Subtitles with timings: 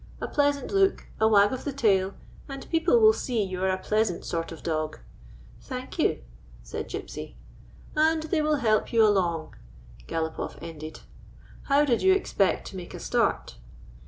[0.19, 2.15] A pleasant look, a wag of the tail,
[2.49, 4.97] and people will see you are a pleasant sort of dog
[5.69, 6.23] —""Thank you,"
[6.63, 7.35] said Gypsy.
[7.95, 9.53] ''And they will help you along,"
[10.07, 11.01] Galopoff ended.
[11.65, 13.57] "How did you expect to make a start?"